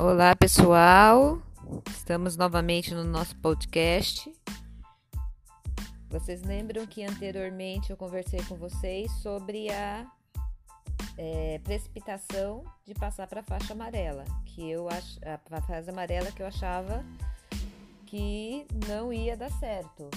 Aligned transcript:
Olá, 0.00 0.36
pessoal. 0.36 1.42
Estamos 1.90 2.36
novamente 2.36 2.94
no 2.94 3.02
nosso 3.02 3.34
podcast. 3.38 4.32
Vocês 6.08 6.40
lembram 6.40 6.86
que 6.86 7.02
anteriormente 7.02 7.90
eu 7.90 7.96
conversei 7.96 8.40
com 8.44 8.54
vocês 8.54 9.10
sobre 9.20 9.68
a 9.72 10.06
é, 11.16 11.60
precipitação 11.64 12.62
de 12.86 12.94
passar 12.94 13.26
para 13.26 13.40
a 13.40 13.42
faixa 13.42 13.72
amarela, 13.72 14.24
que 14.46 14.70
eu 14.70 14.88
ach... 14.88 15.18
a 15.50 15.60
faixa 15.60 15.90
amarela 15.90 16.30
que 16.30 16.44
eu 16.44 16.46
achava 16.46 17.04
que 18.06 18.68
não 18.86 19.12
ia 19.12 19.36
dar 19.36 19.50
certo. 19.50 20.08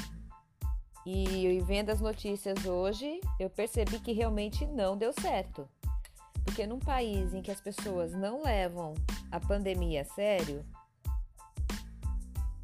E 1.07 1.59
vendo 1.65 1.89
as 1.89 1.99
notícias 1.99 2.67
hoje, 2.67 3.19
eu 3.39 3.49
percebi 3.49 3.99
que 3.99 4.11
realmente 4.11 4.63
não 4.63 4.95
deu 4.95 5.11
certo. 5.11 5.67
Porque 6.45 6.67
num 6.67 6.77
país 6.77 7.33
em 7.33 7.41
que 7.41 7.49
as 7.49 7.59
pessoas 7.59 8.13
não 8.13 8.43
levam 8.43 8.93
a 9.31 9.39
pandemia 9.39 10.01
a 10.01 10.05
sério, 10.05 10.65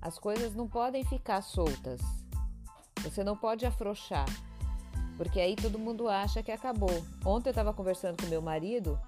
as 0.01 0.19
coisas 0.19 0.53
não 0.53 0.67
podem 0.67 1.03
ficar 1.05 1.41
soltas. 1.41 2.01
Você 3.03 3.23
não 3.23 3.37
pode 3.37 3.65
afrouxar, 3.65 4.25
porque 5.15 5.39
aí 5.39 5.55
todo 5.55 5.79
mundo 5.79 6.07
acha 6.09 6.43
que 6.43 6.51
acabou. 6.51 7.03
Ontem 7.25 7.49
eu 7.49 7.51
estava 7.51 7.73
conversando 7.73 8.21
com 8.21 8.29
meu 8.29 8.41
marido 8.41 8.99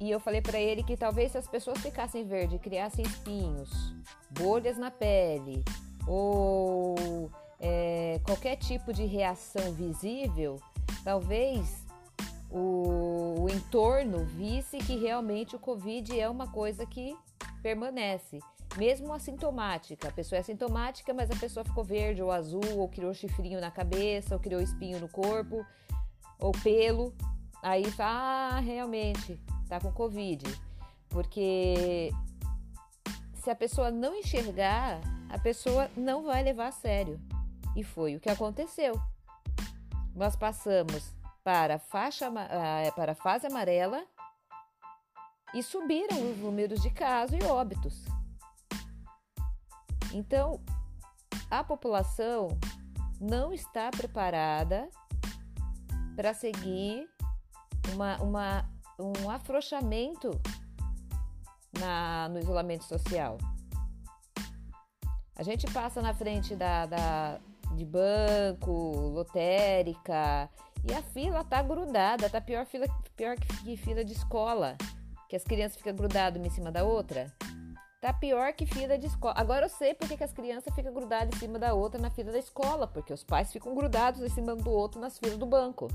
e 0.00 0.10
eu 0.10 0.18
falei 0.18 0.40
para 0.40 0.58
ele 0.58 0.82
que 0.82 0.96
talvez 0.96 1.32
se 1.32 1.38
as 1.38 1.46
pessoas 1.46 1.78
ficassem 1.78 2.24
verde, 2.24 2.58
criassem 2.58 3.04
espinhos, 3.04 3.94
bolhas 4.30 4.76
na 4.76 4.90
pele 4.90 5.64
ou 6.06 7.30
é, 7.60 8.20
qualquer 8.24 8.56
tipo 8.56 8.92
de 8.92 9.04
reação 9.06 9.72
visível, 9.72 10.60
talvez 11.04 11.81
o, 12.52 13.44
o 13.44 13.48
entorno 13.48 14.24
visse 14.26 14.76
que 14.76 14.96
realmente 14.96 15.56
o 15.56 15.58
Covid 15.58 16.18
é 16.20 16.28
uma 16.28 16.46
coisa 16.46 16.84
que 16.84 17.16
permanece, 17.62 18.40
mesmo 18.76 19.10
assintomática. 19.12 20.08
A 20.08 20.12
pessoa 20.12 20.36
é 20.36 20.40
assintomática, 20.40 21.14
mas 21.14 21.30
a 21.30 21.36
pessoa 21.36 21.64
ficou 21.64 21.82
verde 21.82 22.22
ou 22.22 22.30
azul, 22.30 22.60
ou 22.76 22.88
criou 22.88 23.14
chifrinho 23.14 23.58
na 23.58 23.70
cabeça, 23.70 24.34
ou 24.34 24.40
criou 24.40 24.60
espinho 24.60 25.00
no 25.00 25.08
corpo, 25.08 25.64
ou 26.38 26.52
pelo. 26.52 27.14
Aí 27.62 27.90
fala, 27.92 28.56
ah, 28.56 28.60
realmente, 28.60 29.40
tá 29.66 29.80
com 29.80 29.90
Covid. 29.90 30.44
Porque 31.08 32.10
se 33.34 33.48
a 33.48 33.54
pessoa 33.54 33.90
não 33.90 34.14
enxergar, 34.14 35.00
a 35.30 35.38
pessoa 35.38 35.90
não 35.96 36.24
vai 36.24 36.42
levar 36.42 36.68
a 36.68 36.72
sério. 36.72 37.18
E 37.74 37.82
foi 37.82 38.14
o 38.14 38.20
que 38.20 38.28
aconteceu. 38.28 39.00
Nós 40.14 40.36
passamos 40.36 41.14
para 41.44 41.76
a, 41.76 41.78
faixa, 41.78 42.28
ah, 42.28 42.92
para 42.92 43.12
a 43.12 43.14
fase 43.14 43.46
amarela 43.46 44.04
e 45.54 45.62
subiram 45.62 46.30
os 46.30 46.38
números 46.38 46.80
de 46.80 46.90
casos 46.90 47.36
e 47.38 47.44
óbitos. 47.44 48.04
Então, 50.12 50.60
a 51.50 51.62
população 51.64 52.48
não 53.20 53.52
está 53.52 53.90
preparada 53.90 54.88
para 56.16 56.32
seguir 56.34 57.08
uma, 57.92 58.16
uma, 58.18 58.70
um 58.98 59.30
afrouxamento 59.30 60.30
na, 61.78 62.28
no 62.28 62.38
isolamento 62.38 62.84
social. 62.84 63.38
A 65.34 65.42
gente 65.42 65.70
passa 65.72 66.00
na 66.00 66.14
frente 66.14 66.54
da, 66.54 66.86
da, 66.86 67.40
de 67.74 67.84
banco, 67.84 68.70
lotérica 69.10 70.48
e 70.84 70.92
a 70.92 71.02
fila 71.02 71.44
tá 71.44 71.62
grudada, 71.62 72.28
tá 72.28 72.40
pior, 72.40 72.66
fila, 72.66 72.86
pior 73.16 73.36
que 73.36 73.76
fila 73.76 74.04
de 74.04 74.12
escola, 74.12 74.76
que 75.28 75.36
as 75.36 75.44
crianças 75.44 75.76
ficam 75.76 75.94
grudadas 75.94 76.40
uma 76.40 76.46
em 76.46 76.50
cima 76.50 76.72
da 76.72 76.82
outra. 76.82 77.32
Tá 78.00 78.12
pior 78.12 78.52
que 78.52 78.66
fila 78.66 78.98
de 78.98 79.06
escola. 79.06 79.34
Agora 79.36 79.66
eu 79.66 79.70
sei 79.70 79.94
porque 79.94 80.16
que 80.16 80.24
as 80.24 80.32
crianças 80.32 80.74
ficam 80.74 80.92
grudadas 80.92 81.36
em 81.36 81.38
cima 81.38 81.56
da 81.56 81.72
outra 81.72 82.00
na 82.00 82.10
fila 82.10 82.32
da 82.32 82.38
escola, 82.38 82.88
porque 82.88 83.12
os 83.12 83.22
pais 83.22 83.52
ficam 83.52 83.76
grudados 83.76 84.20
em 84.20 84.28
cima 84.28 84.56
do 84.56 84.70
outro 84.70 85.00
nas 85.00 85.18
filas 85.18 85.38
do 85.38 85.46
banco. 85.46 85.86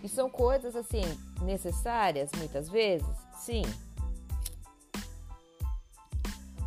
E 0.00 0.08
são 0.08 0.30
coisas 0.30 0.76
assim 0.76 1.02
necessárias 1.42 2.30
muitas 2.38 2.68
vezes? 2.70 3.08
Sim. 3.36 3.62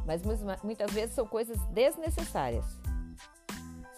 Mas 0.06 0.22
muitas 0.61 0.91
vezes 0.91 1.16
são 1.16 1.25
coisas 1.25 1.57
desnecessárias. 1.67 2.82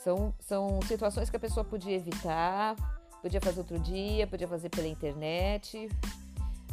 São, 0.06 0.32
são 0.40 0.80
situações 0.84 1.32
que 1.32 1.36
a 1.36 1.40
pessoa 1.40 1.64
podia 1.64 1.96
evitar, 1.96 2.76
podia 3.24 3.42
fazer 3.42 3.62
outro 3.62 3.80
dia, 3.80 4.28
podia 4.28 4.48
fazer 4.48 4.70
pela 4.70 4.88
internet. 4.88 5.90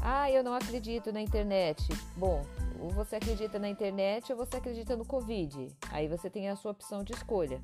Ah, 0.02 0.30
eu 0.30 0.44
não 0.44 0.52
acredito 0.52 1.10
na 1.10 1.18
internet. 1.22 1.82
Bom, 2.14 2.44
ou 2.78 2.90
você 2.90 3.16
acredita 3.16 3.58
na 3.58 3.70
internet 3.70 4.30
ou 4.30 4.36
você 4.36 4.58
acredita 4.58 4.94
no 4.96 5.06
Covid. 5.06 5.74
Aí 5.90 6.08
você 6.08 6.28
tem 6.28 6.50
a 6.50 6.56
sua 6.56 6.72
opção 6.72 7.02
de 7.02 7.14
escolha. 7.14 7.58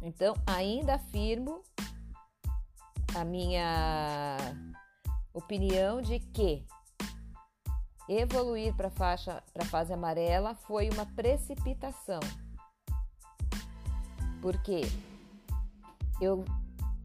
Então, 0.00 0.36
ainda 0.46 0.94
afirmo 0.94 1.60
a 3.12 3.24
minha 3.24 4.36
opinião 5.34 6.00
de 6.00 6.20
que 6.20 6.64
evoluir 8.08 8.72
para 8.76 8.86
a 8.86 8.90
faixa 8.90 9.42
para 9.52 9.64
a 9.64 9.66
fase 9.66 9.92
amarela 9.92 10.54
foi 10.54 10.88
uma 10.90 11.06
precipitação 11.06 12.20
porque 14.46 14.82
eu 16.20 16.44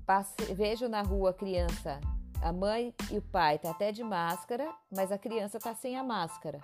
passe, 0.06 0.36
vejo 0.54 0.88
na 0.88 1.02
rua 1.02 1.32
a 1.32 1.34
criança, 1.34 2.00
a 2.40 2.54
mãe 2.54 2.94
e 3.10 3.18
o 3.18 3.22
pai 3.24 3.58
tá 3.58 3.72
até 3.72 3.92
de 3.92 4.04
máscara, 4.04 4.72
mas 4.96 5.12
a 5.12 5.18
criança 5.18 5.58
tá 5.58 5.74
sem 5.74 5.98
a 5.98 6.04
máscara. 6.04 6.62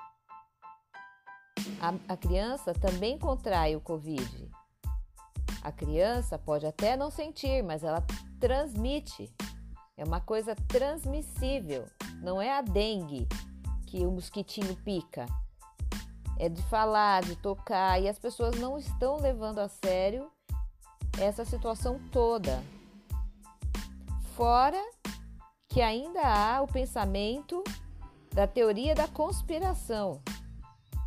A, 1.81 2.13
a 2.13 2.15
criança 2.15 2.75
também 2.75 3.17
contrai 3.17 3.75
o 3.75 3.81
Covid. 3.81 4.51
A 5.63 5.71
criança 5.71 6.37
pode 6.37 6.67
até 6.67 6.95
não 6.95 7.09
sentir, 7.09 7.63
mas 7.63 7.83
ela 7.83 8.05
transmite. 8.39 9.33
É 9.97 10.03
uma 10.03 10.21
coisa 10.21 10.55
transmissível. 10.67 11.87
Não 12.21 12.39
é 12.39 12.55
a 12.55 12.61
dengue 12.61 13.27
que 13.87 14.05
o 14.05 14.11
mosquitinho 14.11 14.75
pica. 14.83 15.25
É 16.37 16.47
de 16.47 16.61
falar, 16.69 17.23
de 17.23 17.35
tocar, 17.35 17.99
e 17.99 18.07
as 18.07 18.19
pessoas 18.19 18.59
não 18.59 18.77
estão 18.77 19.19
levando 19.19 19.57
a 19.57 19.67
sério 19.67 20.31
essa 21.19 21.43
situação 21.43 21.99
toda. 22.11 22.63
Fora 24.35 24.81
que 25.67 25.81
ainda 25.81 26.21
há 26.21 26.61
o 26.61 26.67
pensamento 26.67 27.63
da 28.33 28.47
teoria 28.47 28.93
da 28.93 29.07
conspiração, 29.07 30.21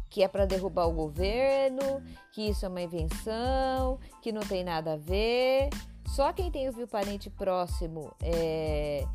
que 0.09 0.23
é 0.23 0.29
para 0.29 0.47
derrubar 0.47 0.87
o 0.87 0.93
governo, 0.93 2.03
que 2.33 2.49
isso 2.49 2.67
é 2.67 2.69
uma 2.69 2.83
invenção, 2.83 3.99
que 4.21 4.33
não 4.33 4.43
tem 4.43 4.65
nada 4.65 4.95
a 4.95 4.97
ver. 4.97 5.71
Só 6.09 6.33
quem 6.33 6.51
tem 6.51 6.69
o 6.69 6.89
parente 6.89 7.31
próximo 7.31 8.13
é, 8.21 9.07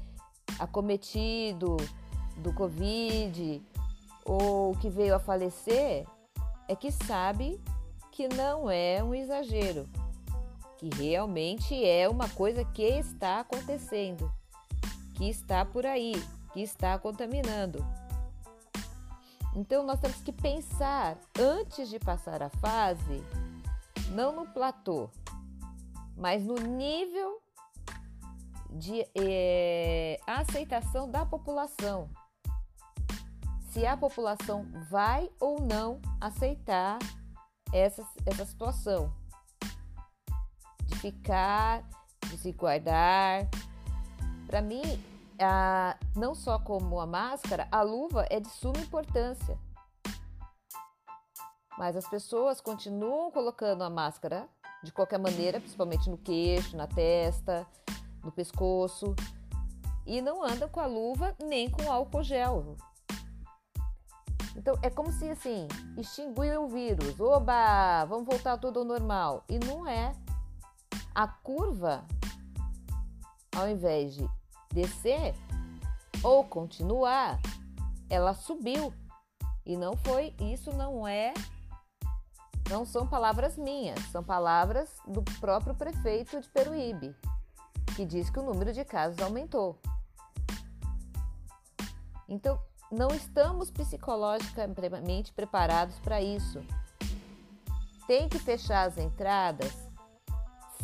acometido 0.57 1.75
do 2.37 2.53
Covid 2.53 3.61
ou 4.23 4.75
que 4.77 4.89
veio 4.89 5.15
a 5.15 5.19
falecer 5.19 6.05
é 6.67 6.75
que 6.75 6.91
sabe 6.91 7.61
que 8.11 8.29
não 8.29 8.69
é 8.71 9.03
um 9.03 9.13
exagero 9.13 9.87
que 10.85 11.01
realmente 11.01 11.83
é 11.83 12.07
uma 12.07 12.29
coisa 12.29 12.63
que 12.63 12.83
está 12.83 13.39
acontecendo, 13.39 14.31
que 15.15 15.27
está 15.27 15.65
por 15.65 15.83
aí, 15.83 16.13
que 16.53 16.61
está 16.61 16.97
contaminando. 16.99 17.83
Então 19.55 19.83
nós 19.83 19.99
temos 19.99 20.21
que 20.21 20.31
pensar 20.31 21.17
antes 21.39 21.89
de 21.89 21.97
passar 21.97 22.43
a 22.43 22.49
fase, 22.49 23.23
não 24.11 24.35
no 24.35 24.45
platô, 24.45 25.09
mas 26.15 26.43
no 26.45 26.55
nível 26.55 27.41
de 28.69 29.07
é, 29.15 30.19
aceitação 30.27 31.09
da 31.09 31.25
população. 31.25 32.09
Se 33.71 33.87
a 33.87 33.97
população 33.97 34.67
vai 34.91 35.31
ou 35.39 35.59
não 35.59 35.99
aceitar 36.21 36.99
essa, 37.73 38.07
essa 38.25 38.45
situação 38.45 39.11
ficar, 41.05 41.83
de 42.27 42.37
se 42.37 42.51
guardar. 42.51 43.47
Para 44.47 44.59
mim, 44.61 44.81
a, 45.39 45.95
não 46.15 46.33
só 46.33 46.57
como 46.57 46.99
a 46.99 47.05
máscara, 47.05 47.67
a 47.71 47.83
luva 47.83 48.25
é 48.29 48.39
de 48.39 48.49
suma 48.49 48.79
importância. 48.79 49.57
Mas 51.77 51.95
as 51.95 52.07
pessoas 52.07 52.59
continuam 52.59 53.31
colocando 53.31 53.83
a 53.83 53.89
máscara 53.89 54.49
de 54.83 54.91
qualquer 54.91 55.19
maneira, 55.19 55.59
principalmente 55.59 56.09
no 56.09 56.17
queixo, 56.17 56.75
na 56.75 56.87
testa, 56.87 57.67
no 58.23 58.31
pescoço, 58.31 59.15
e 60.07 60.21
não 60.21 60.43
andam 60.43 60.69
com 60.69 60.79
a 60.79 60.87
luva 60.87 61.35
nem 61.43 61.69
com 61.69 61.91
álcool 61.91 62.23
gel. 62.23 62.77
Então 64.55 64.73
é 64.81 64.89
como 64.89 65.11
se 65.11 65.29
assim, 65.29 65.67
extinguir 65.97 66.57
o 66.57 66.67
vírus. 66.67 67.19
Oba, 67.19 68.05
vamos 68.05 68.25
voltar 68.25 68.57
tudo 68.57 68.79
ao 68.79 68.85
normal. 68.85 69.43
E 69.49 69.59
não 69.59 69.85
é. 69.87 70.15
A 71.15 71.27
curva, 71.27 72.05
ao 73.55 73.69
invés 73.69 74.13
de 74.13 74.29
descer, 74.71 75.33
ou 76.21 76.43
continuar, 76.43 77.39
ela 78.09 78.33
subiu. 78.33 78.93
E 79.65 79.75
não 79.75 79.95
foi, 79.97 80.35
isso 80.39 80.71
não 80.73 81.07
é 81.07 81.33
não 82.69 82.83
são 82.83 83.05
palavras 83.05 83.57
minhas, 83.57 83.99
são 84.11 84.23
palavras 84.23 84.89
do 85.07 85.21
próprio 85.39 85.75
prefeito 85.75 86.41
de 86.41 86.49
Peruíbe, 86.49 87.15
que 87.95 88.03
diz 88.05 88.29
que 88.29 88.39
o 88.39 88.43
número 88.43 88.73
de 88.73 88.83
casos 88.83 89.19
aumentou. 89.19 89.79
Então, 92.27 92.59
não 92.91 93.09
estamos 93.09 93.69
psicologicamente 93.69 95.31
preparados 95.31 95.99
para 95.99 96.21
isso. 96.21 96.65
Tem 98.07 98.27
que 98.27 98.39
fechar 98.39 98.87
as 98.87 98.97
entradas? 98.97 99.84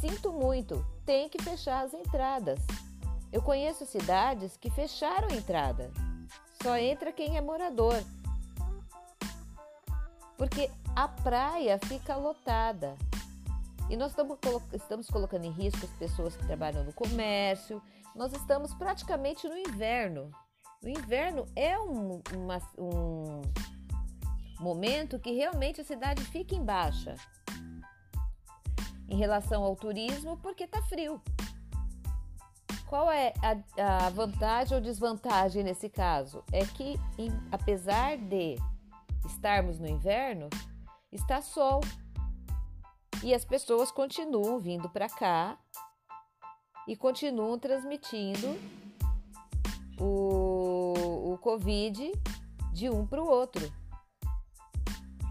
Sinto 0.02 0.34
muito, 0.34 0.84
tem 1.06 1.30
que 1.30 1.40
fechar 1.44 1.86
as 1.86 1.94
entradas. 1.94 2.60
Eu 3.32 3.40
conheço 3.40 3.86
cidades 3.86 4.58
que 4.58 4.72
fecharam 4.72 5.28
a 5.30 5.36
entrada. 5.36 5.92
Só 6.64 6.76
entra 6.76 7.12
quem 7.12 7.38
é 7.38 7.42
morador. 7.42 8.04
Porque 10.36 10.72
a 10.96 11.08
praia 11.08 11.78
fica 11.86 12.16
lotada. 12.16 12.98
E 13.92 13.96
nós 13.96 14.10
estamos, 14.10 15.08
colocando 15.08 15.46
em 15.46 15.52
risco 15.52 15.86
as 15.86 15.92
pessoas 15.92 16.36
que 16.36 16.48
trabalham 16.48 16.84
no 16.84 16.94
comércio. 16.94 17.80
Nós 18.16 18.34
estamos 18.34 18.74
praticamente 18.74 19.48
no 19.48 19.56
inverno. 19.56 20.32
O 20.84 20.90
inverno 20.90 21.46
é 21.56 21.78
um, 21.78 22.24
uma, 22.34 22.60
um 22.76 23.44
momento 24.60 25.20
que 25.20 25.32
realmente 25.32 25.80
a 25.80 25.86
cidade 25.86 26.24
fica 26.24 26.56
em 26.56 26.66
baixa 26.66 27.14
em 29.12 29.18
relação 29.18 29.62
ao 29.62 29.76
turismo, 29.76 30.38
porque 30.38 30.64
está 30.64 30.82
frio. 30.84 31.22
Qual 32.88 33.12
é 33.12 33.34
a, 33.42 34.06
a, 34.06 34.10
vantagem 34.10 34.76
ou 34.76 34.82
desvantagem 34.82 35.64
nesse 35.64 35.90
caso? 35.90 36.44
É 36.52 36.66
que, 36.66 36.98
em, 37.18 37.30
apesar 37.52 38.18
de 38.18 38.56
estarmos 39.26 39.80
no 39.80 39.88
inverno, 39.88 40.50
está 41.12 41.42
sol 41.42 41.82
e 43.22 43.34
as 43.34 43.44
pessoas 43.44 43.92
continuam 43.92 44.60
vindo 44.60 44.90
para 44.90 45.10
cá 45.10 45.58
e 46.88 46.96
continuam 46.96 47.60
transmitindo 47.60 48.58
o, 50.00 51.34
o 51.34 51.38
Covid 51.40 52.12
de 52.74 52.90
um 52.90 53.06
para 53.06 53.22
o 53.22 53.28
outro. 53.28 53.72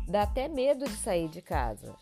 Dá 0.07 0.23
até 0.23 0.49
medo 0.49 0.85
de 0.85 0.97
sair 0.97 1.29
de 1.29 1.41
casa. 1.41 1.95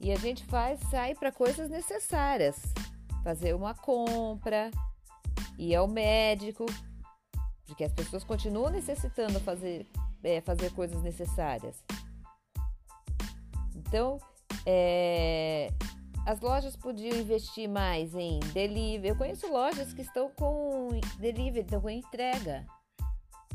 E 0.00 0.12
a 0.12 0.16
gente 0.16 0.44
faz, 0.44 0.80
sai 0.90 1.14
para 1.14 1.32
coisas 1.32 1.68
necessárias. 1.68 2.56
Fazer 3.24 3.54
uma 3.54 3.74
compra, 3.74 4.70
ir 5.58 5.74
ao 5.74 5.88
médico, 5.88 6.66
porque 7.66 7.84
as 7.84 7.92
pessoas 7.92 8.24
continuam 8.24 8.70
necessitando 8.70 9.40
fazer, 9.40 9.86
é, 10.22 10.40
fazer 10.40 10.72
coisas 10.72 11.02
necessárias. 11.02 11.82
Então, 13.74 14.18
é, 14.64 15.68
as 16.24 16.40
lojas 16.40 16.76
podiam 16.76 17.16
investir 17.16 17.68
mais 17.68 18.14
em 18.14 18.38
delivery. 18.52 19.08
Eu 19.08 19.16
conheço 19.16 19.50
lojas 19.50 19.92
que 19.92 20.02
estão 20.02 20.30
com 20.30 20.90
delivery, 21.18 21.60
estão 21.60 21.80
com 21.80 21.90
entrega. 21.90 22.66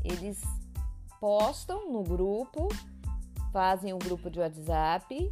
Eles 0.04 0.42
postam 1.18 1.90
no 1.90 2.02
grupo, 2.02 2.68
fazem 3.52 3.94
um 3.94 3.98
grupo 3.98 4.28
de 4.28 4.40
WhatsApp 4.40 5.28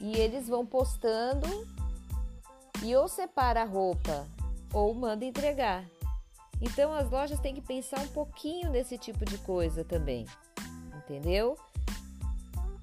e 0.00 0.16
eles 0.16 0.48
vão 0.48 0.64
postando 0.66 1.46
e 2.82 2.94
ou 2.94 3.08
separa 3.08 3.62
a 3.62 3.64
roupa 3.64 4.26
ou 4.72 4.94
manda 4.94 5.24
entregar. 5.24 5.84
Então 6.60 6.92
as 6.92 7.10
lojas 7.10 7.40
têm 7.40 7.54
que 7.54 7.60
pensar 7.60 8.00
um 8.00 8.08
pouquinho 8.08 8.70
nesse 8.70 8.96
tipo 8.96 9.24
de 9.24 9.38
coisa 9.38 9.84
também, 9.84 10.26
entendeu? 10.96 11.58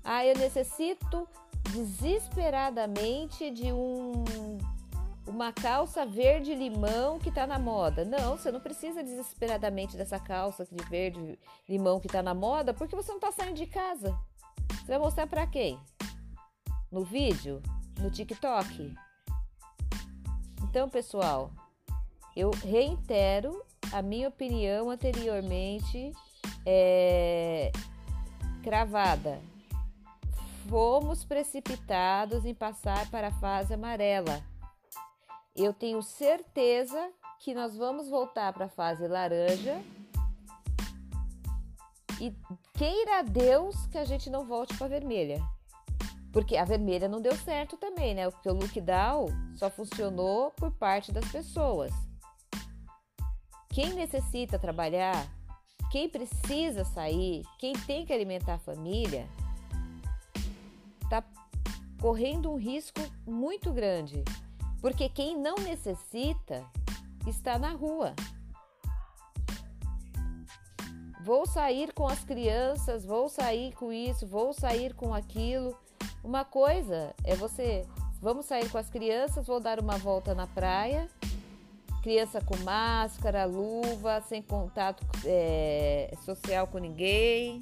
Ah, 0.03 0.25
eu 0.25 0.37
necessito 0.37 1.27
desesperadamente 1.71 3.49
de 3.49 3.71
um 3.71 4.23
uma 5.25 5.53
calça 5.53 6.05
verde 6.05 6.53
limão 6.53 7.17
que 7.17 7.29
está 7.29 7.47
na 7.47 7.57
moda. 7.57 8.03
Não, 8.03 8.37
você 8.37 8.51
não 8.51 8.59
precisa 8.59 9.01
desesperadamente 9.01 9.95
dessa 9.95 10.19
calça 10.19 10.67
de 10.69 10.83
verde 10.85 11.39
limão 11.67 11.99
que 11.99 12.07
está 12.07 12.21
na 12.21 12.33
moda, 12.33 12.73
porque 12.73 12.95
você 12.95 13.09
não 13.09 13.17
está 13.17 13.31
saindo 13.31 13.55
de 13.55 13.65
casa. 13.65 14.17
Você 14.69 14.87
vai 14.87 14.99
mostrar 14.99 15.25
para 15.27 15.47
quem? 15.47 15.79
No 16.93 17.03
vídeo? 17.03 17.61
No 17.99 18.09
TikTok? 18.09 18.95
Então, 20.63 20.87
pessoal, 20.87 21.51
eu 22.35 22.51
reitero 22.51 23.61
a 23.91 24.01
minha 24.01 24.29
opinião 24.29 24.89
anteriormente 24.89 26.13
é, 26.65 27.71
cravada 28.63 29.41
fomos 30.69 31.23
precipitados 31.23 32.45
em 32.45 32.53
passar 32.53 33.09
para 33.09 33.27
a 33.27 33.39
fase 33.39 33.73
amarela. 33.73 34.41
Eu 35.55 35.73
tenho 35.73 36.01
certeza 36.01 37.11
que 37.39 37.53
nós 37.53 37.75
vamos 37.75 38.09
voltar 38.09 38.53
para 38.53 38.65
a 38.65 38.69
fase 38.69 39.07
laranja. 39.07 39.81
E 42.21 42.33
queira 42.77 43.23
Deus 43.23 43.87
que 43.87 43.97
a 43.97 44.05
gente 44.05 44.29
não 44.29 44.45
volte 44.45 44.77
para 44.77 44.85
a 44.85 44.89
vermelha. 44.89 45.43
Porque 46.33 46.57
a 46.57 46.65
vermelha 46.65 47.07
não 47.07 47.21
deu 47.21 47.35
certo 47.35 47.77
também, 47.77 48.15
né? 48.15 48.29
Porque 48.29 48.49
o 48.49 48.53
lockdown 48.53 49.27
só 49.55 49.69
funcionou 49.69 50.51
por 50.51 50.71
parte 50.71 51.11
das 51.11 51.31
pessoas. 51.31 51.93
Quem 53.69 53.93
necessita 53.93 54.57
trabalhar, 54.57 55.27
quem 55.91 56.09
precisa 56.09 56.83
sair, 56.83 57.43
quem 57.59 57.73
tem 57.73 58.03
que 58.03 58.11
alimentar 58.11 58.55
a 58.55 58.59
família, 58.59 59.27
está 61.03 61.23
correndo 62.01 62.51
um 62.51 62.57
risco 62.57 62.99
muito 63.27 63.71
grande, 63.71 64.23
porque 64.81 65.07
quem 65.07 65.37
não 65.37 65.55
necessita 65.55 66.65
está 67.27 67.59
na 67.59 67.73
rua. 67.73 68.15
Vou 71.23 71.45
sair 71.45 71.93
com 71.93 72.07
as 72.07 72.23
crianças, 72.23 73.05
vou 73.05 73.29
sair 73.29 73.73
com 73.75 73.93
isso, 73.93 74.27
vou 74.27 74.51
sair 74.51 74.93
com 74.93 75.13
aquilo. 75.13 75.77
Uma 76.23 76.45
coisa 76.45 77.13
é 77.25 77.35
você, 77.35 77.85
vamos 78.21 78.45
sair 78.45 78.69
com 78.69 78.77
as 78.77 78.89
crianças, 78.89 79.45
vou 79.45 79.59
dar 79.59 79.77
uma 79.77 79.97
volta 79.97 80.33
na 80.33 80.47
praia, 80.47 81.09
criança 82.01 82.39
com 82.39 82.55
máscara, 82.63 83.43
luva, 83.43 84.21
sem 84.21 84.41
contato 84.41 85.05
é, 85.25 86.13
social 86.23 86.65
com 86.67 86.77
ninguém, 86.77 87.59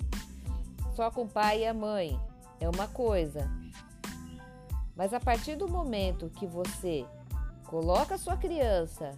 só 0.95 1.09
com 1.09 1.23
o 1.23 1.27
pai 1.27 1.61
e 1.61 1.65
a 1.65 1.73
mãe 1.73 2.19
é 2.59 2.69
uma 2.69 2.87
coisa. 2.87 3.49
Mas 4.95 5.11
a 5.11 5.19
partir 5.19 5.55
do 5.55 5.67
momento 5.67 6.29
que 6.29 6.45
você 6.45 7.03
coloca 7.65 8.13
a 8.13 8.17
sua 8.19 8.37
criança 8.37 9.17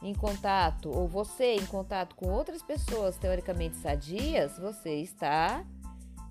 em 0.00 0.14
contato, 0.14 0.88
ou 0.90 1.06
você 1.06 1.56
em 1.56 1.66
contato 1.66 2.16
com 2.16 2.30
outras 2.30 2.62
pessoas 2.62 3.18
teoricamente 3.18 3.76
sadias, 3.76 4.58
você 4.58 5.02
está 5.02 5.64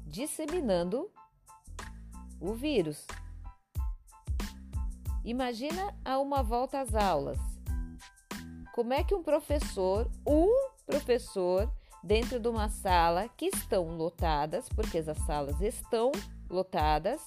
disseminando 0.07 1.07
o 2.41 2.53
vírus. 2.53 3.05
Imagina 5.23 5.95
a 6.03 6.17
uma 6.17 6.41
volta 6.41 6.81
às 6.81 6.95
aulas. 6.95 7.37
Como 8.73 8.93
é 8.93 9.03
que 9.03 9.13
um 9.13 9.21
professor, 9.21 10.09
um 10.25 10.49
professor, 10.85 11.71
dentro 12.03 12.39
de 12.39 12.47
uma 12.47 12.69
sala 12.69 13.29
que 13.29 13.45
estão 13.45 13.95
lotadas, 13.95 14.67
porque 14.69 14.97
as 14.97 15.17
salas 15.19 15.61
estão 15.61 16.11
lotadas, 16.49 17.21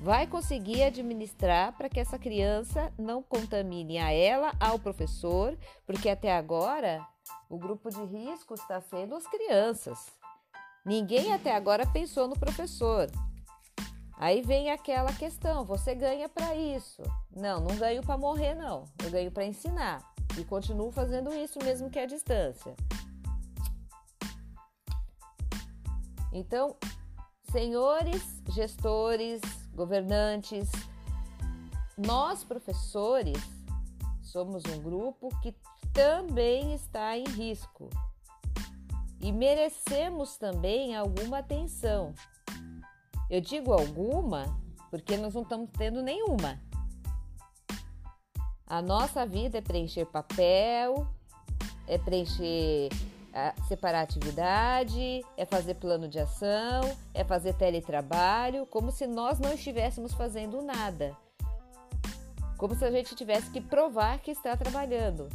vai 0.00 0.26
conseguir 0.26 0.82
administrar 0.82 1.76
para 1.76 1.88
que 1.88 2.00
essa 2.00 2.18
criança 2.18 2.90
não 2.98 3.22
contamine 3.22 3.98
a 3.98 4.10
ela, 4.10 4.52
ao 4.58 4.78
professor, 4.78 5.56
porque 5.84 6.08
até 6.08 6.34
agora 6.34 7.06
o 7.50 7.58
grupo 7.58 7.90
de 7.90 8.02
risco 8.04 8.54
está 8.54 8.80
sendo 8.80 9.14
as 9.14 9.26
crianças. 9.26 10.06
Ninguém 10.86 11.34
até 11.34 11.54
agora 11.54 11.86
pensou 11.86 12.26
no 12.26 12.38
professor. 12.38 13.10
Aí 14.20 14.42
vem 14.42 14.70
aquela 14.70 15.14
questão: 15.14 15.64
você 15.64 15.94
ganha 15.94 16.28
para 16.28 16.54
isso? 16.54 17.02
Não, 17.34 17.58
não 17.58 17.74
ganho 17.76 18.02
para 18.02 18.18
morrer, 18.18 18.54
não. 18.54 18.84
Eu 19.02 19.10
ganho 19.10 19.32
para 19.32 19.46
ensinar 19.46 20.12
e 20.38 20.44
continuo 20.44 20.92
fazendo 20.92 21.32
isso 21.32 21.58
mesmo 21.64 21.88
que 21.88 21.98
à 21.98 22.04
distância. 22.04 22.76
Então, 26.30 26.76
senhores 27.50 28.42
gestores, 28.50 29.40
governantes, 29.74 30.70
nós 31.96 32.44
professores 32.44 33.38
somos 34.22 34.62
um 34.66 34.82
grupo 34.82 35.30
que 35.40 35.56
também 35.94 36.74
está 36.74 37.16
em 37.16 37.24
risco 37.24 37.88
e 39.18 39.32
merecemos 39.32 40.36
também 40.36 40.94
alguma 40.94 41.38
atenção. 41.38 42.14
Eu 43.30 43.40
digo 43.40 43.72
alguma 43.72 44.60
porque 44.90 45.16
nós 45.16 45.34
não 45.34 45.42
estamos 45.42 45.70
tendo 45.78 46.02
nenhuma. 46.02 46.60
A 48.66 48.82
nossa 48.82 49.24
vida 49.24 49.58
é 49.58 49.60
preencher 49.60 50.04
papel, 50.06 51.06
é 51.86 51.96
preencher 51.96 52.88
separar 53.68 54.02
atividade, 54.02 55.24
é 55.36 55.44
fazer 55.44 55.74
plano 55.74 56.08
de 56.08 56.18
ação, 56.18 56.80
é 57.14 57.22
fazer 57.22 57.54
teletrabalho, 57.54 58.66
como 58.66 58.90
se 58.90 59.06
nós 59.06 59.38
não 59.38 59.52
estivéssemos 59.52 60.12
fazendo 60.12 60.60
nada. 60.62 61.16
Como 62.58 62.74
se 62.74 62.84
a 62.84 62.90
gente 62.90 63.14
tivesse 63.14 63.50
que 63.50 63.60
provar 63.60 64.18
que 64.18 64.32
está 64.32 64.56
trabalhando. 64.56 65.28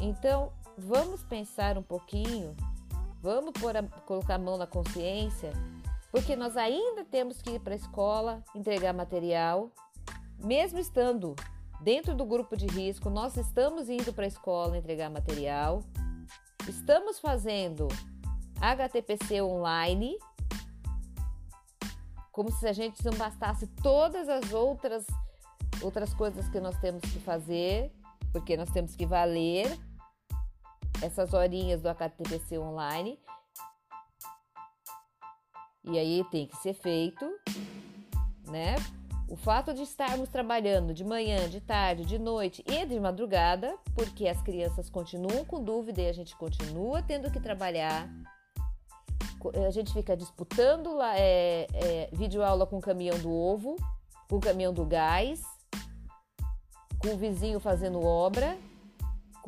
Então, 0.00 0.50
vamos 0.76 1.22
pensar 1.22 1.76
um 1.76 1.82
pouquinho, 1.82 2.56
vamos 3.20 3.52
a, 3.64 4.00
colocar 4.02 4.34
a 4.34 4.38
mão 4.38 4.56
na 4.56 4.66
consciência, 4.66 5.52
porque 6.10 6.36
nós 6.36 6.56
ainda 6.56 7.04
temos 7.04 7.42
que 7.42 7.50
ir 7.50 7.60
para 7.60 7.74
a 7.74 7.76
escola 7.76 8.42
entregar 8.54 8.92
material, 8.92 9.70
mesmo 10.38 10.78
estando 10.78 11.34
Dentro 11.80 12.12
do 12.12 12.24
grupo 12.24 12.56
de 12.56 12.66
risco, 12.66 13.08
nós 13.08 13.36
estamos 13.36 13.88
indo 13.88 14.12
para 14.12 14.24
a 14.24 14.28
escola 14.28 14.76
entregar 14.76 15.08
material, 15.08 15.84
estamos 16.66 17.20
fazendo 17.20 17.86
HTPC 18.60 19.40
online, 19.40 20.18
como 22.32 22.50
se 22.50 22.66
a 22.66 22.72
gente 22.72 23.04
não 23.04 23.12
bastasse 23.16 23.68
todas 23.80 24.28
as 24.28 24.52
outras 24.52 25.06
outras 25.80 26.12
coisas 26.12 26.48
que 26.48 26.58
nós 26.58 26.76
temos 26.80 27.02
que 27.02 27.20
fazer, 27.20 27.92
porque 28.32 28.56
nós 28.56 28.68
temos 28.70 28.96
que 28.96 29.06
valer 29.06 29.78
essas 31.02 31.32
horinhas 31.32 31.82
do 31.82 31.88
HTPC 31.88 32.58
online. 32.58 33.18
E 35.84 35.98
aí 35.98 36.24
tem 36.30 36.46
que 36.46 36.56
ser 36.56 36.74
feito, 36.74 37.24
né? 38.46 38.76
O 39.28 39.36
fato 39.36 39.74
de 39.74 39.82
estarmos 39.82 40.28
trabalhando 40.28 40.94
de 40.94 41.04
manhã, 41.04 41.48
de 41.48 41.60
tarde, 41.60 42.04
de 42.04 42.18
noite 42.18 42.64
e 42.66 42.86
de 42.86 42.98
madrugada, 42.98 43.76
porque 43.94 44.26
as 44.26 44.40
crianças 44.42 44.88
continuam 44.88 45.44
com 45.44 45.62
dúvida 45.62 46.00
e 46.00 46.08
a 46.08 46.12
gente 46.12 46.34
continua 46.36 47.02
tendo 47.02 47.30
que 47.30 47.38
trabalhar. 47.38 48.08
A 49.66 49.70
gente 49.70 49.92
fica 49.92 50.16
disputando 50.16 50.94
lá, 50.94 51.16
é, 51.16 51.66
é, 51.74 52.10
videoaula 52.12 52.66
com 52.66 52.78
o 52.78 52.80
caminhão 52.80 53.18
do 53.18 53.30
ovo, 53.30 53.76
com 54.28 54.36
o 54.36 54.40
caminhão 54.40 54.72
do 54.72 54.84
gás, 54.84 55.42
com 56.98 57.08
o 57.08 57.16
vizinho 57.16 57.60
fazendo 57.60 58.02
obra, 58.02 58.58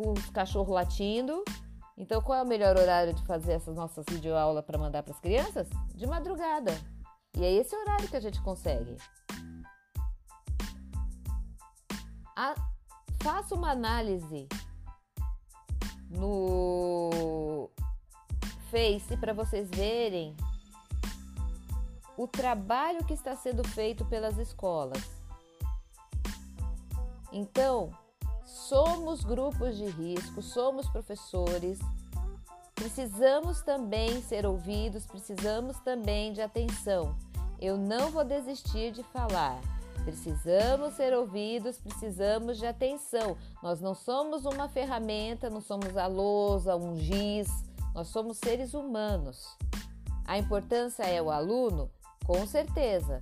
com 0.00 0.12
os 0.12 0.30
cachorros 0.30 0.72
latindo. 0.72 1.44
Então, 1.96 2.22
qual 2.22 2.38
é 2.38 2.42
o 2.42 2.46
melhor 2.46 2.78
horário 2.78 3.12
de 3.12 3.22
fazer 3.26 3.52
essas 3.52 3.76
nossas 3.76 4.06
videoaulas 4.08 4.64
para 4.64 4.78
mandar 4.78 5.02
para 5.02 5.12
as 5.12 5.20
crianças? 5.20 5.68
De 5.94 6.06
madrugada. 6.06 6.72
E 7.36 7.44
é 7.44 7.52
esse 7.52 7.76
horário 7.76 8.08
que 8.08 8.16
a 8.16 8.20
gente 8.20 8.40
consegue. 8.40 8.96
a, 12.34 12.54
faça 13.22 13.54
uma 13.54 13.70
análise 13.70 14.48
no 16.08 17.70
Face 18.70 19.16
para 19.18 19.34
vocês 19.34 19.68
verem 19.68 20.34
o 22.16 22.26
trabalho 22.26 23.04
que 23.04 23.12
está 23.12 23.36
sendo 23.36 23.66
feito 23.68 24.06
pelas 24.06 24.38
escolas. 24.38 25.02
Então, 27.30 27.92
somos 28.70 29.24
grupos 29.24 29.76
de 29.76 29.86
risco, 29.86 30.40
somos 30.40 30.88
professores, 30.88 31.80
precisamos 32.72 33.62
também 33.62 34.22
ser 34.22 34.46
ouvidos, 34.46 35.04
precisamos 35.04 35.76
também 35.80 36.32
de 36.32 36.40
atenção. 36.40 37.16
Eu 37.60 37.76
não 37.76 38.12
vou 38.12 38.22
desistir 38.22 38.92
de 38.92 39.02
falar. 39.02 39.60
Precisamos 40.04 40.94
ser 40.94 41.12
ouvidos, 41.12 41.78
precisamos 41.78 42.58
de 42.58 42.66
atenção. 42.66 43.36
Nós 43.60 43.80
não 43.80 43.92
somos 43.92 44.44
uma 44.44 44.68
ferramenta, 44.68 45.50
não 45.50 45.60
somos 45.60 45.96
a 45.96 46.06
lousa, 46.06 46.76
um 46.76 46.96
giz, 46.96 47.48
nós 47.92 48.06
somos 48.06 48.38
seres 48.38 48.72
humanos. 48.72 49.48
A 50.24 50.38
importância 50.38 51.02
é 51.02 51.20
o 51.20 51.28
aluno? 51.28 51.90
Com 52.24 52.46
certeza. 52.46 53.20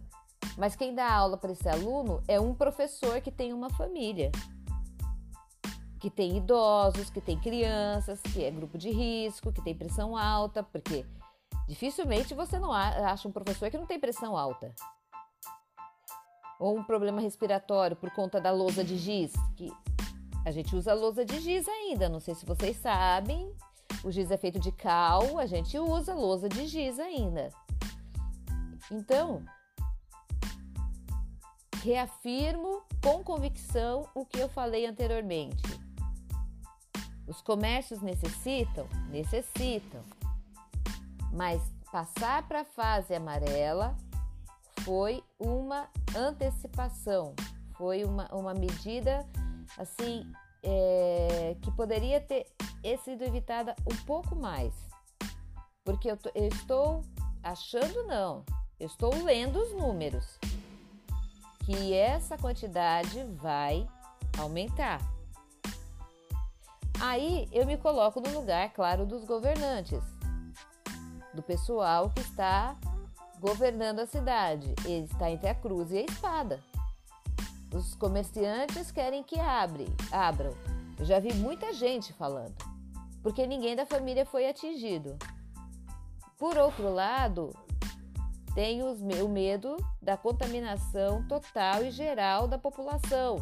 Mas 0.59 0.76
quem 0.76 0.95
dá 0.95 1.11
aula 1.11 1.38
para 1.38 1.52
esse 1.52 1.69
aluno 1.71 2.23
é 2.28 2.38
um 2.38 2.52
professor 2.52 3.21
que 3.23 3.31
tem 3.31 3.55
uma 3.55 3.71
família, 3.71 4.31
que 6.00 6.11
tem 6.11 6.37
idosos, 6.37 7.11
que 7.11 7.21
tem 7.21 7.38
crianças, 7.38 8.21
que 8.21 8.45
é 8.45 8.50
grupo 8.50 8.78
de 8.78 8.90
risco, 8.90 9.52
que 9.52 9.62
tem 9.62 9.75
pressão 9.75 10.17
alta, 10.17 10.62
porque 10.62 11.05
dificilmente 11.67 12.35
você 12.35 12.59
não 12.59 12.73
acha 12.73 13.28
um 13.28 13.33
professor 13.33 13.71
que 13.71 13.78
não 13.78 13.87
tem 13.87 13.99
pressão 13.99 14.37
alta 14.37 14.75
ou 16.59 16.76
um 16.76 16.83
problema 16.83 17.21
respiratório 17.21 17.97
por 17.97 18.11
conta 18.11 18.40
da 18.40 18.50
lousa 18.50 18.83
de 18.83 18.97
giz, 18.97 19.33
que 19.57 19.73
a 20.45 20.50
gente 20.50 20.75
usa 20.75 20.93
lousa 20.95 21.25
de 21.25 21.38
giz 21.40 21.69
ainda, 21.69 22.09
não 22.09 22.21
sei 22.21 22.35
se 22.35 22.45
vocês 22.45 22.76
sabem, 22.76 23.52
o 24.02 24.11
giz 24.11 24.31
é 24.31 24.37
feito 24.37 24.59
de 24.59 24.73
cal, 24.73 25.38
a 25.38 25.47
gente 25.47 25.78
usa 25.78 26.14
lousa 26.14 26.49
de 26.49 26.67
giz 26.67 26.99
ainda. 26.99 27.50
Então, 28.90 29.45
reafirmo 31.83 32.83
com 33.02 33.23
convicção 33.23 34.09
o 34.14 34.25
que 34.25 34.38
eu 34.38 34.49
falei 34.49 34.87
anteriormente. 34.87 35.88
Os 37.28 37.42
comércios 37.42 38.00
necessitam? 38.00 38.88
Necessitam. 39.11 40.02
Mas 41.30 41.61
passar 41.92 42.49
para 42.49 42.62
a 42.62 42.64
fase 42.64 43.14
amarela 43.14 43.94
foi 44.80 45.23
uma 45.38 45.88
antecipação, 46.16 47.35
foi 47.76 48.04
uma, 48.04 48.26
uma 48.35 48.54
medida 48.54 49.26
assim 49.76 50.30
é, 50.62 51.54
que 51.61 51.70
poderia 51.73 52.20
ter 52.20 52.47
sido 53.04 53.23
evitada 53.23 53.76
um 53.87 53.97
pouco 54.04 54.35
mais, 54.35 54.73
porque 55.85 56.11
eu, 56.11 56.18
eu 56.35 56.49
estou 56.49 57.02
achando 57.42 58.06
não, 58.06 58.44
eu 58.80 58.87
estou 58.87 59.12
lendo 59.23 59.61
os 59.61 59.75
números 59.75 60.38
que 61.66 61.92
essa 61.92 62.38
quantidade 62.38 63.23
vai 63.37 63.87
aumentar. 64.38 65.17
Aí 67.00 67.49
eu 67.52 67.64
me 67.64 67.76
coloco 67.76 68.21
no 68.21 68.31
lugar, 68.31 68.73
claro, 68.73 69.07
dos 69.07 69.25
governantes, 69.25 70.02
do 71.33 71.43
pessoal 71.43 72.11
que 72.11 72.21
está 72.21 72.76
governando 73.38 74.00
a 74.00 74.07
cidade. 74.07 74.75
Ele 74.85 75.05
está 75.05 75.31
entre 75.31 75.49
a 75.49 75.55
cruz 75.55 75.93
e 75.93 75.99
a 75.99 76.02
espada. 76.02 76.61
Os 77.73 77.95
comerciantes 77.95 78.90
querem 78.90 79.23
que 79.23 79.38
abre, 79.38 79.87
abram. 80.11 80.52
Eu 80.99 81.05
já 81.05 81.21
vi 81.21 81.33
muita 81.35 81.73
gente 81.73 82.12
falando, 82.12 82.57
porque 83.23 83.47
ninguém 83.47 83.76
da 83.76 83.87
família 83.87 84.26
foi 84.26 84.49
atingido. 84.49 85.17
Por 86.37 86.59
outro 86.59 86.93
lado, 86.93 87.55
tem 88.55 88.83
o 88.83 89.28
medo 89.28 89.76
da 90.02 90.17
contaminação 90.17 91.23
total 91.28 91.85
e 91.85 91.93
geral 91.93 92.49
da 92.49 92.59
população, 92.59 93.37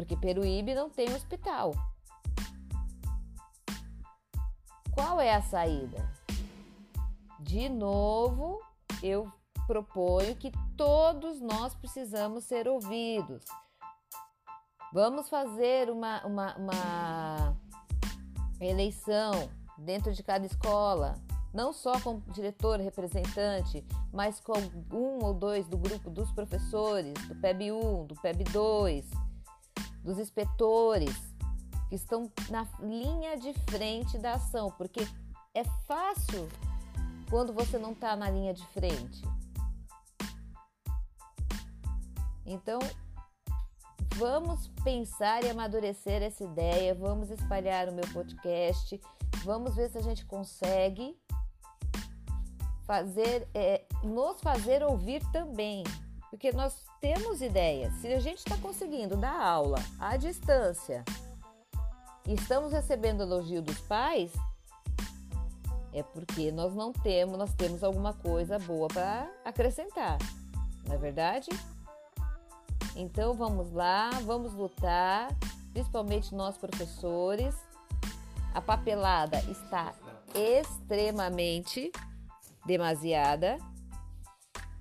porque 0.00 0.16
Peruíbe 0.16 0.74
não 0.74 0.88
tem 0.88 1.12
hospital. 1.14 1.74
Qual 4.92 5.20
é 5.20 5.34
a 5.34 5.42
saída? 5.42 6.10
De 7.38 7.68
novo, 7.68 8.62
eu 9.02 9.30
proponho 9.66 10.34
que 10.36 10.50
todos 10.74 11.38
nós 11.38 11.74
precisamos 11.74 12.44
ser 12.44 12.66
ouvidos. 12.66 13.44
Vamos 14.90 15.28
fazer 15.28 15.90
uma, 15.90 16.24
uma, 16.26 16.56
uma 16.56 17.56
eleição 18.58 19.50
dentro 19.76 20.14
de 20.14 20.22
cada 20.22 20.46
escola, 20.46 21.14
não 21.52 21.74
só 21.74 22.00
com 22.00 22.20
diretor, 22.32 22.80
representante, 22.80 23.84
mas 24.10 24.40
com 24.40 24.54
um 24.90 25.22
ou 25.22 25.34
dois 25.34 25.68
do 25.68 25.76
grupo 25.76 26.08
dos 26.08 26.32
professores, 26.32 27.12
do 27.28 27.34
PEB 27.34 27.72
1, 27.72 28.06
do 28.06 28.14
PEB 28.14 28.44
2, 28.44 29.29
dos 30.02 30.18
inspetores, 30.18 31.14
que 31.88 31.96
estão 31.96 32.30
na 32.48 32.66
linha 32.80 33.36
de 33.36 33.52
frente 33.70 34.18
da 34.18 34.34
ação, 34.34 34.70
porque 34.78 35.00
é 35.54 35.64
fácil 35.86 36.48
quando 37.28 37.52
você 37.52 37.78
não 37.78 37.92
está 37.92 38.16
na 38.16 38.30
linha 38.30 38.54
de 38.54 38.66
frente. 38.68 39.22
Então, 42.46 42.78
vamos 44.16 44.68
pensar 44.82 45.44
e 45.44 45.50
amadurecer 45.50 46.22
essa 46.22 46.44
ideia, 46.44 46.94
vamos 46.94 47.30
espalhar 47.30 47.88
o 47.88 47.92
meu 47.92 48.06
podcast, 48.12 49.00
vamos 49.44 49.76
ver 49.76 49.90
se 49.90 49.98
a 49.98 50.02
gente 50.02 50.24
consegue 50.26 51.16
fazer, 52.84 53.48
é, 53.54 53.84
nos 54.02 54.40
fazer 54.40 54.82
ouvir 54.82 55.22
também, 55.30 55.84
porque 56.30 56.52
nós 56.52 56.86
temos 57.00 57.42
ideias. 57.42 57.92
Se 57.94 58.06
a 58.12 58.20
gente 58.20 58.38
está 58.38 58.56
conseguindo 58.58 59.16
dar 59.16 59.38
aula 59.38 59.78
à 59.98 60.16
distância 60.16 61.04
e 62.26 62.34
estamos 62.34 62.72
recebendo 62.72 63.22
elogio 63.22 63.60
dos 63.60 63.78
pais, 63.80 64.32
é 65.92 66.02
porque 66.02 66.52
nós 66.52 66.72
não 66.72 66.92
temos, 66.92 67.36
nós 67.36 67.52
temos 67.54 67.82
alguma 67.82 68.14
coisa 68.14 68.58
boa 68.60 68.86
para 68.86 69.28
acrescentar, 69.44 70.18
não 70.86 70.94
é 70.94 70.98
verdade? 70.98 71.50
Então 72.94 73.34
vamos 73.34 73.72
lá, 73.72 74.10
vamos 74.24 74.52
lutar, 74.52 75.28
principalmente 75.72 76.34
nós 76.34 76.56
professores. 76.56 77.54
A 78.54 78.60
papelada 78.60 79.38
está 79.50 79.92
extremamente 80.34 81.92
demasiada. 82.66 83.58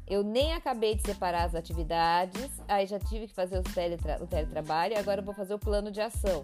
Eu 0.09 0.23
nem 0.23 0.53
acabei 0.53 0.95
de 0.95 1.03
separar 1.03 1.43
as 1.43 1.53
atividades, 1.53 2.49
aí 2.67 2.87
já 2.87 2.99
tive 2.99 3.27
que 3.27 3.33
fazer 3.33 3.59
o, 3.59 3.63
teletra 3.63 4.17
o 4.23 4.25
teletrabalho, 4.25 4.97
agora 4.97 5.21
eu 5.21 5.25
vou 5.25 5.35
fazer 5.35 5.53
o 5.53 5.59
plano 5.59 5.91
de 5.91 6.01
ação. 6.01 6.43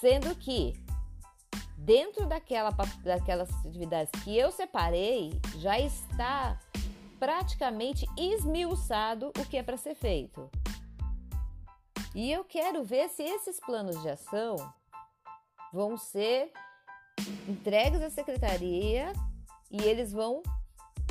Sendo 0.00 0.34
que 0.36 0.72
dentro 1.76 2.26
daquela, 2.26 2.70
daquelas 3.02 3.50
atividades 3.66 4.10
que 4.22 4.34
eu 4.34 4.50
separei, 4.50 5.38
já 5.58 5.78
está 5.78 6.58
praticamente 7.18 8.06
esmiuçado 8.16 9.28
o 9.38 9.44
que 9.44 9.58
é 9.58 9.62
para 9.62 9.76
ser 9.76 9.94
feito. 9.94 10.50
E 12.14 12.32
eu 12.32 12.42
quero 12.42 12.82
ver 12.84 13.10
se 13.10 13.22
esses 13.22 13.60
planos 13.60 14.00
de 14.00 14.08
ação 14.08 14.56
vão 15.74 15.98
ser 15.98 16.50
entregues 17.46 18.00
à 18.00 18.08
secretaria 18.08 19.12
e 19.70 19.82
eles 19.82 20.10
vão 20.10 20.42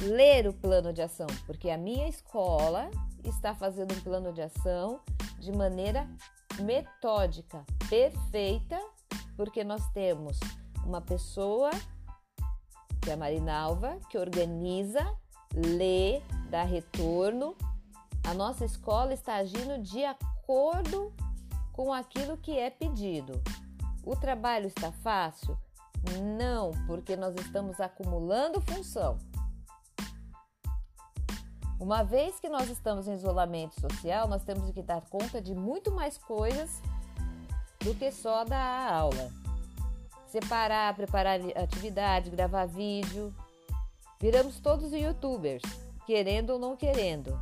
ler 0.01 0.47
o 0.47 0.53
plano 0.53 0.91
de 0.91 1.01
ação, 1.01 1.27
porque 1.45 1.69
a 1.69 1.77
minha 1.77 2.07
escola 2.07 2.89
está 3.23 3.53
fazendo 3.53 3.93
um 3.93 4.01
plano 4.01 4.33
de 4.33 4.41
ação 4.41 4.99
de 5.39 5.51
maneira 5.51 6.09
metódica, 6.61 7.65
perfeita, 7.89 8.79
porque 9.35 9.63
nós 9.63 9.87
temos 9.91 10.39
uma 10.85 11.01
pessoa, 11.01 11.71
que 13.01 13.09
é 13.09 13.13
a 13.13 13.17
Marinalva, 13.17 13.97
que 14.09 14.17
organiza 14.17 15.05
lê, 15.55 16.21
dá 16.49 16.63
retorno. 16.63 17.55
A 18.25 18.33
nossa 18.33 18.65
escola 18.65 19.13
está 19.13 19.35
agindo 19.35 19.81
de 19.81 20.03
acordo 20.03 21.13
com 21.71 21.93
aquilo 21.93 22.37
que 22.37 22.57
é 22.57 22.69
pedido. 22.69 23.41
O 24.03 24.15
trabalho 24.15 24.67
está 24.67 24.91
fácil? 24.91 25.57
Não, 26.37 26.71
porque 26.85 27.15
nós 27.15 27.35
estamos 27.35 27.79
acumulando 27.79 28.61
função. 28.61 29.17
Uma 31.83 32.01
vez 32.01 32.39
que 32.39 32.47
nós 32.47 32.69
estamos 32.69 33.09
em 33.09 33.13
isolamento 33.13 33.79
social, 33.79 34.25
nós 34.25 34.41
temos 34.45 34.71
que 34.71 34.81
dar 34.81 35.01
conta 35.01 35.41
de 35.41 35.53
muito 35.53 35.91
mais 35.91 36.17
coisas 36.17 36.81
do 37.83 37.93
que 37.93 38.09
só 38.09 38.45
dar 38.45 38.89
aula. 38.89 39.29
Separar, 40.27 40.95
preparar 40.95 41.41
atividade, 41.57 42.29
gravar 42.29 42.65
vídeo, 42.67 43.35
Viramos 44.23 44.57
todos 44.57 44.93
youtubers, 44.93 45.61
querendo 46.05 46.51
ou 46.51 46.57
não 46.57 46.77
querendo. 46.77 47.37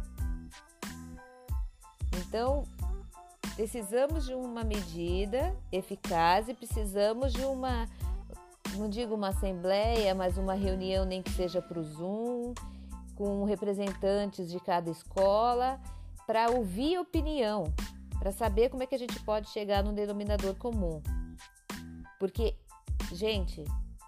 Então, 2.17 2.63
precisamos 3.55 4.25
de 4.25 4.33
uma 4.33 4.63
medida 4.63 5.55
eficaz 5.71 6.49
e 6.49 6.55
precisamos 6.55 7.33
de 7.33 7.43
uma, 7.43 7.87
não 8.73 8.89
digo 8.89 9.13
uma 9.13 9.27
assembleia, 9.27 10.15
mas 10.15 10.39
uma 10.39 10.55
reunião, 10.55 11.05
nem 11.05 11.21
que 11.21 11.29
seja 11.29 11.61
para 11.61 11.79
o 11.79 11.83
Zoom, 11.83 12.55
com 13.21 13.43
representantes 13.43 14.49
de 14.49 14.59
cada 14.59 14.89
escola, 14.89 15.79
para 16.25 16.49
ouvir 16.49 16.97
opinião, 16.97 17.65
para 18.17 18.31
saber 18.31 18.69
como 18.69 18.81
é 18.81 18.87
que 18.87 18.95
a 18.95 18.97
gente 18.97 19.19
pode 19.19 19.47
chegar 19.49 19.83
num 19.83 19.93
denominador 19.93 20.55
comum. 20.55 21.03
Porque, 22.19 22.57
gente, 23.11 23.63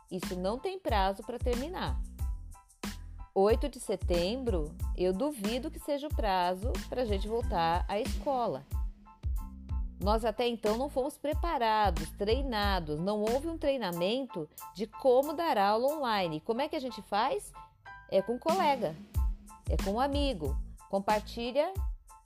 isso 0.09 0.35
não 0.35 0.57
tem 0.57 0.79
prazo 0.79 1.21
para 1.21 1.37
terminar. 1.37 2.01
8 3.35 3.69
de 3.69 3.79
setembro, 3.79 4.75
eu 4.97 5.13
duvido 5.13 5.69
que 5.69 5.79
seja 5.79 6.07
o 6.07 6.15
prazo 6.15 6.73
para 6.89 7.03
a 7.03 7.05
gente 7.05 7.27
voltar 7.27 7.85
à 7.87 7.99
escola. 7.99 8.65
Nós 10.03 10.25
até 10.25 10.47
então 10.47 10.75
não 10.75 10.89
fomos 10.89 11.19
preparados, 11.19 12.09
treinados, 12.17 12.99
não 12.99 13.21
houve 13.21 13.47
um 13.47 13.59
treinamento 13.59 14.49
de 14.73 14.87
como 14.87 15.33
dar 15.33 15.59
aula 15.59 15.97
online. 15.97 16.41
Como 16.41 16.61
é 16.61 16.67
que 16.67 16.75
a 16.75 16.81
gente 16.81 17.01
faz? 17.03 17.53
É 18.09 18.21
com 18.21 18.37
colega, 18.37 18.95
é 19.69 19.77
com 19.83 19.99
amigo. 19.99 20.57
Compartilha 20.89 21.73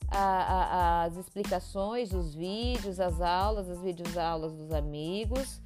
a, 0.09 0.19
a, 0.19 1.03
as 1.03 1.15
explicações, 1.15 2.13
os 2.13 2.33
vídeos, 2.33 2.99
as 2.99 3.21
aulas, 3.21 3.69
as 3.69 3.79
videoaulas 3.81 4.53
dos 4.53 4.71
amigos. 4.71 5.61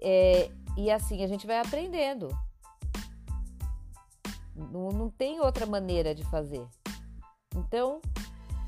É, 0.00 0.50
e 0.76 0.90
assim 0.90 1.22
a 1.22 1.26
gente 1.26 1.46
vai 1.46 1.58
aprendendo. 1.58 2.28
Não, 4.54 4.90
não 4.90 5.10
tem 5.10 5.40
outra 5.40 5.66
maneira 5.66 6.14
de 6.14 6.24
fazer. 6.24 6.66
Então, 7.56 8.00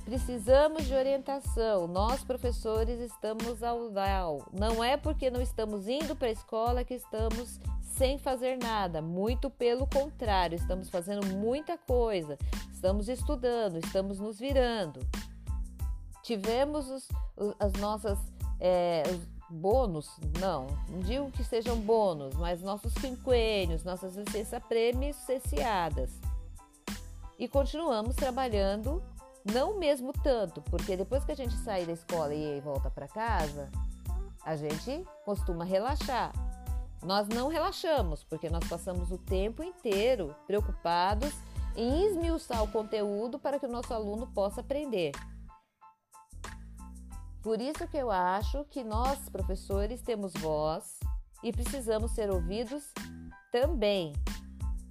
precisamos 0.04 0.84
de 0.84 0.94
orientação. 0.94 1.86
Nós, 1.86 2.24
professores, 2.24 3.00
estamos 3.00 3.62
ao 3.62 3.90
DAO. 3.90 4.46
Não 4.52 4.82
é 4.82 4.96
porque 4.96 5.30
não 5.30 5.40
estamos 5.40 5.86
indo 5.88 6.16
para 6.16 6.28
a 6.28 6.32
escola 6.32 6.84
que 6.84 6.94
estamos 6.94 7.60
sem 7.96 8.18
fazer 8.18 8.58
nada. 8.58 9.00
Muito 9.00 9.50
pelo 9.50 9.86
contrário, 9.86 10.56
estamos 10.56 10.88
fazendo 10.88 11.26
muita 11.26 11.76
coisa. 11.78 12.38
Estamos 12.72 13.08
estudando, 13.08 13.78
estamos 13.78 14.18
nos 14.18 14.38
virando. 14.38 15.00
Tivemos 16.22 16.88
os, 16.90 17.08
as 17.58 17.72
nossas. 17.74 18.18
É, 18.60 19.02
bônus, 19.48 20.10
não, 20.40 20.66
não 20.88 20.98
digo 20.98 21.30
que 21.30 21.44
sejam 21.44 21.76
bônus, 21.76 22.34
mas 22.34 22.62
nossos 22.62 22.92
quinquênios, 22.94 23.84
nossas 23.84 24.16
licenças 24.16 24.60
prêmios 24.64 25.14
cesseadas. 25.16 26.10
E 27.38 27.46
continuamos 27.46 28.16
trabalhando, 28.16 29.00
não 29.44 29.78
mesmo 29.78 30.12
tanto, 30.12 30.60
porque 30.62 30.96
depois 30.96 31.24
que 31.24 31.30
a 31.30 31.36
gente 31.36 31.54
sai 31.58 31.86
da 31.86 31.92
escola 31.92 32.34
e 32.34 32.60
volta 32.60 32.90
para 32.90 33.06
casa, 33.06 33.70
a 34.44 34.56
gente 34.56 35.04
costuma 35.24 35.64
relaxar. 35.64 36.32
Nós 37.06 37.28
não 37.28 37.46
relaxamos, 37.46 38.24
porque 38.24 38.50
nós 38.50 38.68
passamos 38.68 39.12
o 39.12 39.16
tempo 39.16 39.62
inteiro 39.62 40.34
preocupados 40.44 41.32
em 41.76 42.04
esmiuçar 42.04 42.64
o 42.64 42.72
conteúdo 42.72 43.38
para 43.38 43.60
que 43.60 43.66
o 43.66 43.70
nosso 43.70 43.94
aluno 43.94 44.26
possa 44.26 44.60
aprender. 44.60 45.12
Por 47.40 47.60
isso 47.60 47.86
que 47.86 47.96
eu 47.96 48.10
acho 48.10 48.64
que 48.64 48.82
nós, 48.82 49.28
professores, 49.28 50.02
temos 50.02 50.32
voz 50.32 50.98
e 51.44 51.52
precisamos 51.52 52.10
ser 52.10 52.28
ouvidos 52.28 52.92
também, 53.52 54.12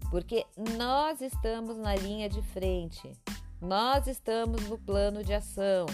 porque 0.10 0.45
nós 0.78 1.19
estamos 1.19 1.75
na 1.75 1.97
linha 1.97 2.30
de 2.30 2.41
frente, 2.41 3.12
nós 3.60 4.08
estamos 4.08 4.69
no 4.69 4.78
plano 4.78 5.21
de 5.21 5.34
ação, 5.34 5.86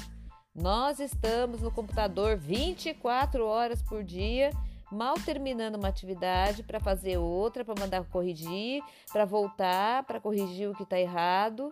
nós 0.54 1.00
estamos 1.00 1.62
no 1.62 1.72
computador 1.72 2.38
24 2.38 3.44
horas 3.44 3.82
por 3.82 4.04
dia, 4.04 4.52
mal 4.92 5.16
terminando 5.16 5.76
uma 5.76 5.88
atividade 5.88 6.64
para 6.64 6.80
fazer 6.80 7.18
outra, 7.18 7.64
para 7.64 7.80
mandar 7.80 8.04
corrigir, 8.06 8.84
para 9.12 9.26
voltar, 9.26 10.04
para 10.04 10.20
corrigir 10.20 10.70
o 10.70 10.76
que 10.76 10.84
está 10.84 11.00
errado. 11.00 11.70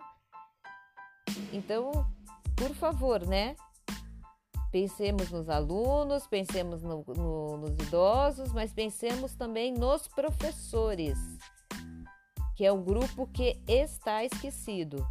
Então, 1.52 1.92
por 2.56 2.74
favor, 2.74 3.26
né? 3.26 3.54
Pensemos 4.70 5.30
nos 5.30 5.48
alunos, 5.48 6.26
pensemos 6.26 6.82
no, 6.82 7.04
no, 7.08 7.56
nos 7.56 7.72
idosos, 7.86 8.52
mas 8.52 8.72
pensemos 8.72 9.34
também 9.34 9.72
nos 9.72 10.06
professores, 10.06 11.18
que 12.56 12.64
é 12.64 12.72
um 12.72 12.82
grupo 12.82 13.26
que 13.26 13.60
está 13.66 14.24
esquecido. 14.24 15.04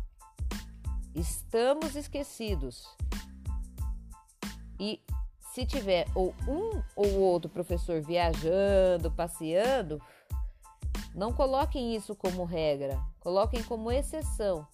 Estamos 1.13 1.95
esquecidos. 1.95 2.87
E 4.79 5.01
se 5.53 5.65
tiver 5.65 6.07
ou 6.13 6.33
um 6.47 6.81
ou 6.95 7.19
outro 7.19 7.49
professor 7.49 8.01
viajando, 8.01 9.11
passeando, 9.11 10.01
não 11.13 11.33
coloquem 11.33 11.95
isso 11.95 12.15
como 12.15 12.43
regra, 12.43 12.99
coloquem 13.19 13.63
como 13.63 13.91
exceção, 13.91 14.67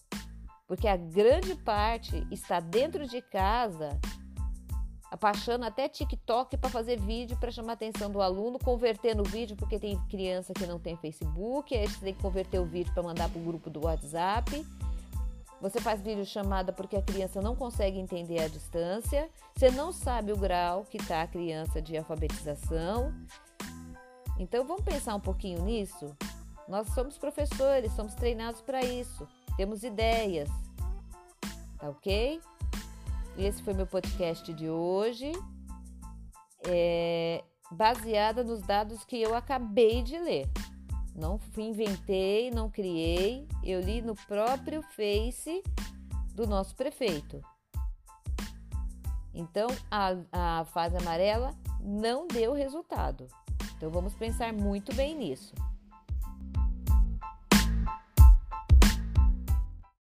porque 0.68 0.88
a 0.88 0.98
grande 0.98 1.56
parte 1.56 2.28
está 2.32 2.60
dentro 2.60 3.08
de 3.08 3.22
casa 3.22 4.00
baixando 5.20 5.66
até 5.66 5.88
TikTok 5.88 6.58
para 6.58 6.70
fazer 6.70 7.00
vídeo 7.00 7.38
para 7.38 7.52
chamar 7.52 7.72
a 7.72 7.74
atenção 7.74 8.12
do 8.12 8.22
aluno, 8.22 8.60
converter 8.60 9.16
no 9.16 9.24
vídeo 9.24 9.56
porque 9.56 9.80
tem 9.80 9.98
criança 10.10 10.54
que 10.54 10.66
não 10.66 10.80
tem 10.80 10.98
Facebook, 10.98 11.74
aí 11.76 11.88
você 11.88 12.00
tem 12.04 12.14
que 12.14 12.22
converter 12.22 12.60
o 12.60 12.66
vídeo 12.66 12.94
para 12.94 13.04
mandar 13.04 13.30
para 13.30 13.40
o 13.40 13.44
grupo 13.44 13.70
do 13.70 13.86
WhatsApp. 13.86 14.66
Você 15.62 15.80
faz 15.80 16.02
vídeo 16.02 16.26
chamada 16.26 16.74
porque 16.74 16.98
a 16.98 17.02
criança 17.02 17.42
não 17.42 17.56
consegue 17.56 17.98
entender 17.98 18.40
a 18.40 18.48
distância, 18.48 19.30
você 19.56 19.72
não 19.72 19.92
sabe 19.92 20.32
o 20.32 20.38
grau 20.38 20.84
que 20.84 20.98
está 20.98 21.22
a 21.22 21.28
criança 21.28 21.82
de 21.82 21.98
alfabetização. 21.98 23.14
Então 24.38 24.66
vamos 24.66 24.84
pensar 24.84 25.16
um 25.16 25.20
pouquinho 25.20 25.64
nisso? 25.64 26.16
Nós 26.68 26.90
somos 26.94 27.18
professores, 27.18 27.92
somos 27.94 28.16
treinados 28.16 28.62
para 28.62 28.84
isso, 28.84 29.28
temos 29.56 29.84
ideias, 29.84 30.50
tá 31.80 31.90
ok? 31.90 32.42
Esse 33.38 33.62
foi 33.62 33.74
meu 33.74 33.86
podcast 33.86 34.52
de 34.54 34.70
hoje, 34.70 35.32
é, 36.68 37.44
nos 38.46 38.62
dados 38.62 39.06
que 39.06 39.22
eu 39.22 39.36
acabei 39.36 40.02
de 40.02 40.18
ler. 40.18 40.50
Não 41.16 41.40
inventei, 41.58 42.52
não 42.52 42.70
criei, 42.70 43.48
eu 43.64 43.80
li 43.80 44.02
no 44.02 44.16
próprio 44.16 44.82
Face 44.82 45.64
do 46.34 46.46
nosso 46.46 46.76
prefeito. 46.76 47.42
Então, 49.34 49.68
a, 49.90 50.60
a 50.60 50.66
fase 50.66 50.98
amarela 50.98 51.56
não 51.80 52.28
deu 52.28 52.54
resultado. 52.54 53.28
Então, 53.78 53.90
vamos 53.90 54.14
pensar 54.14 54.52
muito 54.52 54.94
bem 54.94 55.16
nisso. 55.16 55.56